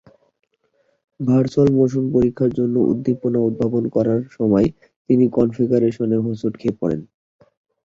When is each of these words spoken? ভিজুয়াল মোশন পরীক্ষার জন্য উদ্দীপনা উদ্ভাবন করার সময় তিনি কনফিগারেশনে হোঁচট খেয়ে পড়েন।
ভিজুয়াল 1.19 1.69
মোশন 1.77 2.05
পরীক্ষার 2.15 2.51
জন্য 2.59 2.75
উদ্দীপনা 2.91 3.39
উদ্ভাবন 3.47 3.83
করার 3.95 4.21
সময় 4.37 4.67
তিনি 5.09 5.25
কনফিগারেশনে 5.37 6.17
হোঁচট 6.25 6.53
খেয়ে 6.57 6.79
পড়েন। 6.81 7.01